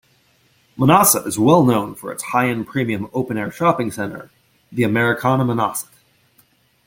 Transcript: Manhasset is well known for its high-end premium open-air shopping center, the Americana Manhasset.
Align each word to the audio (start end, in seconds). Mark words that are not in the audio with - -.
Manhasset 0.79 1.27
is 1.27 1.37
well 1.37 1.63
known 1.63 1.93
for 1.93 2.11
its 2.11 2.23
high-end 2.23 2.65
premium 2.65 3.07
open-air 3.13 3.51
shopping 3.51 3.91
center, 3.91 4.31
the 4.71 4.81
Americana 4.81 5.45
Manhasset. 5.45 5.93